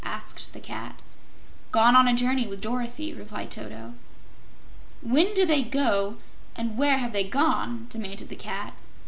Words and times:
asked 0.03 0.51
the 0.51 0.59
Cat. 0.59 0.99
"Gone 1.71 1.95
on 1.95 2.07
a 2.07 2.15
journey 2.15 2.47
with 2.47 2.59
Dorothy," 2.59 3.13
replied 3.13 3.51
Toto. 3.51 3.93
"When 5.03 5.31
did 5.35 5.47
they 5.47 5.61
go, 5.61 6.17
and 6.55 6.75
where 6.75 6.97
have 6.97 7.13
they 7.13 7.23
gone?" 7.29 7.85
demanded 7.91 8.29
the 8.29 8.35
Cat. 8.35 8.73